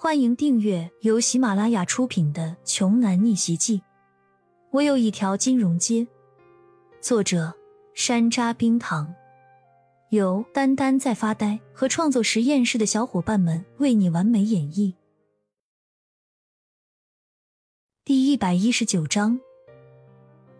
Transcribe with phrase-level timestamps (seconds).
[0.00, 3.78] 欢迎订阅由喜马拉雅出品的《穷男逆袭记》。
[4.70, 6.06] 我有一条金融街。
[7.00, 7.52] 作者：
[7.94, 9.12] 山楂冰糖，
[10.10, 14.94] 由丹丹在发呆和创作实验室的小伙伴们为你完美演绎。
[18.04, 19.40] 第一百一十九章，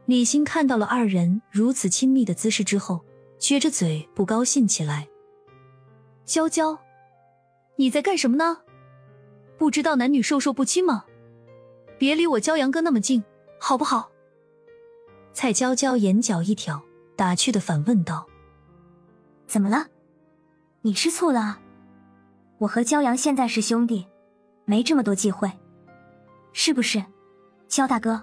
[0.06, 3.04] 李欣看到了二人如此亲密的姿势之后，
[3.38, 5.06] 撅着嘴不高兴起来。
[6.24, 6.76] 娇娇，
[7.76, 8.62] 你在干什么呢？
[9.58, 11.04] 不知道男女授受不亲吗？
[11.98, 13.22] 别离我骄阳哥那么近，
[13.58, 14.10] 好不好？
[15.32, 16.80] 蔡娇娇眼角一挑，
[17.16, 18.26] 打趣的反问道
[19.48, 19.88] ：“怎么了？
[20.82, 21.58] 你吃醋了？
[22.58, 24.06] 我和骄阳现在是兄弟，
[24.64, 25.50] 没这么多忌讳，
[26.52, 27.04] 是不是？
[27.66, 28.22] 焦大哥。”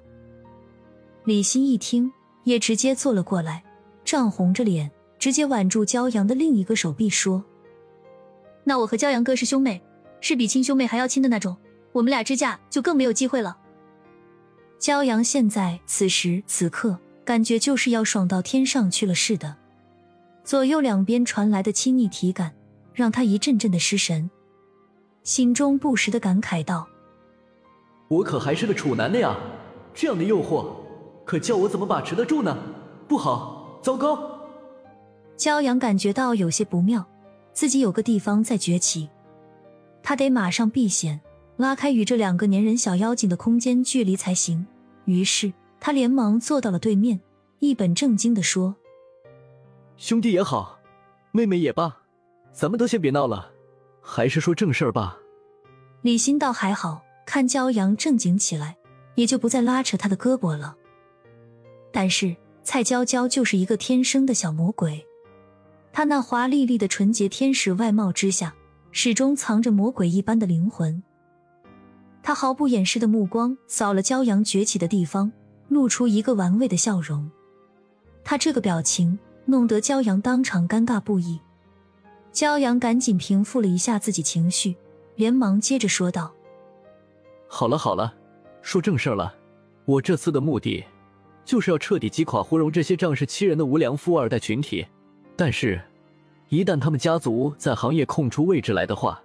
[1.26, 2.12] 李欣一听，
[2.44, 3.64] 也直接坐了过来，
[4.06, 7.44] 涨红着脸，直接挽住骄阳的另一个手臂说
[8.64, 9.84] ：“那我和骄阳哥是兄妹。”
[10.28, 11.56] 是比亲兄妹还要亲的那种，
[11.92, 13.56] 我们俩之嫁就更没有机会了。
[14.80, 19.56] 骄阳现在此时此刻感觉就是要爽到天上去了似的，
[20.44, 22.56] 左右两边传来的亲昵体感
[22.92, 24.32] 让他一阵阵的失神，
[25.22, 26.88] 心中不时的感慨道
[28.10, 29.38] ：“我可还是个处男的呀，
[29.94, 30.66] 这样的诱惑，
[31.24, 32.58] 可叫我怎么把持得住呢？
[33.08, 34.18] 不好，糟糕！”
[35.38, 37.06] 骄阳感觉到有些不妙，
[37.54, 39.08] 自己有个地方在崛起。
[40.08, 41.20] 他得马上避险，
[41.58, 44.64] 拉开与这两个粘人小妖精的空间距离才行。
[45.06, 47.20] 于是他连忙坐到了对面，
[47.58, 48.76] 一本正经的说
[49.98, 50.80] ：“兄弟也好，
[51.32, 52.04] 妹妹也罢，
[52.54, 53.52] 咱们都先别闹了，
[54.00, 55.18] 还是说正事儿吧。”
[56.04, 58.78] 李欣倒还好，看骄阳正经起来，
[59.16, 60.78] 也就不再拉扯他的胳膊了。
[61.92, 65.04] 但是蔡娇娇就是一个天生的小魔鬼，
[65.92, 68.54] 她那华丽丽的纯洁天使外貌之下。
[68.98, 71.04] 始终藏着魔鬼一般的灵魂。
[72.24, 75.30] 他毫不掩饰的目光扫了骄阳崛起的地方，
[75.68, 77.30] 露出一个玩味的笑容。
[78.24, 81.42] 他这个表情弄得骄阳当场尴尬不已。
[82.32, 84.78] 骄阳赶紧平复了一下自己情绪，
[85.16, 86.34] 连忙接着说道
[87.50, 88.14] ：“好了好了，
[88.62, 89.36] 说正事儿了。
[89.84, 90.86] 我这次的目的，
[91.44, 94.88] 就是要彻底击垮胡荣这些仗势欺人的无良富二代群体。
[95.36, 95.82] 但是……”
[96.50, 99.22] 一旦他们家族在行业空出位置来的话，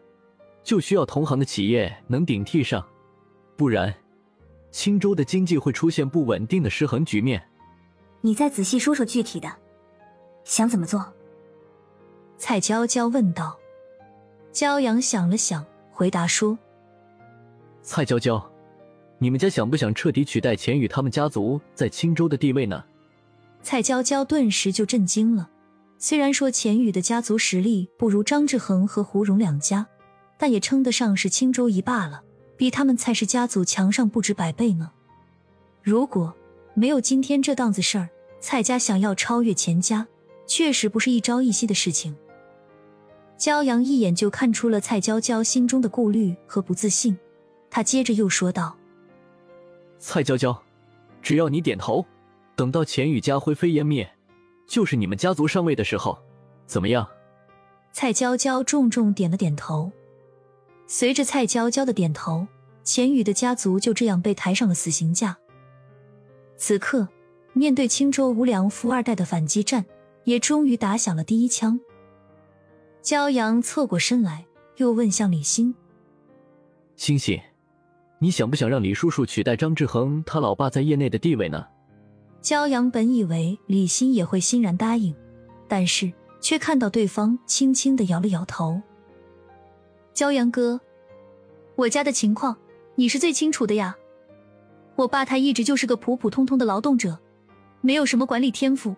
[0.63, 2.85] 就需要同行的企业能顶替上，
[3.57, 3.95] 不然
[4.71, 7.43] 青州的经济会出现不稳定的失衡局面。
[8.23, 9.51] 你再仔细说说具体的，
[10.45, 11.13] 想怎么做？
[12.39, 13.57] 蔡娇娇问道。
[14.53, 16.59] 骄阳想了想，回答说
[17.83, 18.45] ：“蔡娇娇，
[19.19, 22.83] 你们家想不想彻底取代钱宇他们家族在青州的地位呢？”
[23.63, 25.49] 蔡娇娇顿时就震惊了。
[26.03, 29.87] 虽然说钱宇的家族实力不如张志恒和胡荣两家，
[30.39, 32.23] 但也称得上是青州一霸了，
[32.57, 34.91] 比他们蔡氏家族强上不止百倍呢。
[35.83, 36.35] 如果
[36.73, 38.09] 没有今天这档子事儿，
[38.41, 40.09] 蔡家想要超越钱家，
[40.47, 42.17] 确实不是一朝一夕的事情。
[43.39, 47.15] 骄阳一眼就看出了蔡娇娇心中的顾虑和不自信，
[47.69, 48.75] 他接着又说道
[50.01, 50.63] ：“蔡娇娇，
[51.21, 52.07] 只要你点头，
[52.57, 54.11] 等到钱宇家灰飞烟灭。”
[54.71, 56.17] 就是你们家族上位的时候，
[56.65, 57.05] 怎么样？
[57.91, 59.91] 蔡娇娇重重点了点头。
[60.87, 62.47] 随着蔡娇娇的点头，
[62.85, 65.37] 钱宇的家族就这样被抬上了死刑架。
[66.57, 67.09] 此刻，
[67.53, 69.85] 面对青州无良富二代的反击战，
[70.23, 71.81] 也终于打响了第一枪。
[73.03, 75.75] 骄阳侧过身来，又问向李欣
[76.95, 77.41] ：“星星，
[78.21, 81.67] 你想不想让李叔叔取代张志恒他老爸在业内的地位呢？”
[82.43, 85.15] 骄阳本以为李欣也会欣然答应，
[85.69, 88.81] 但是却看到对方轻轻的摇了摇头。
[90.15, 90.81] 骄阳哥，
[91.77, 92.57] 我家的情况
[92.95, 93.95] 你是最清楚的呀。
[94.97, 97.19] 我爸他一直就是个普普通通的劳动者，
[97.81, 98.95] 没有什么管理天赋。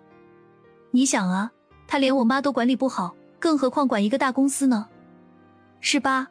[0.90, 1.50] 你想啊，
[1.86, 4.88] 他连我妈都管理不好，更何况管一个大公司呢？
[5.80, 6.28] 是吧？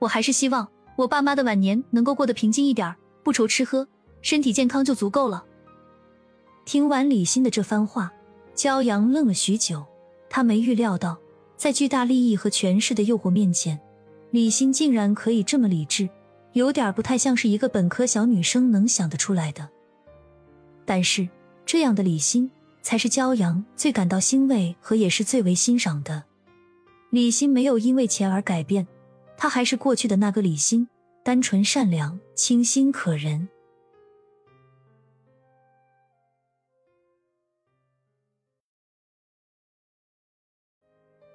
[0.00, 3.86] 我还是希望我爸妈的晚年能够过得平静一点，不愁吃喝，
[4.20, 5.44] 身体健康就足够了。
[6.68, 8.12] 听完李欣的这番话，
[8.54, 9.86] 骄阳愣了许久。
[10.28, 11.16] 他没预料到，
[11.56, 13.80] 在巨大利益和权势的诱惑面前，
[14.32, 16.06] 李欣竟然可以这么理智，
[16.52, 19.66] 有点不太像是一个本科小女生能想得出来的。
[20.84, 21.26] 但是，
[21.64, 22.50] 这样的李欣
[22.82, 26.24] 才是骄阳最感到欣慰和也是最为欣赏的。
[27.08, 28.86] 李欣没有因为钱而改变，
[29.38, 30.86] 她还是过去的那个李欣，
[31.24, 33.48] 单纯善良、清新可人。